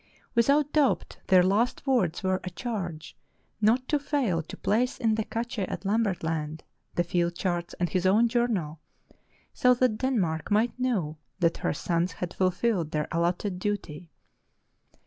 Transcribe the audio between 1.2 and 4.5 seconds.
their last words were a charge not to fail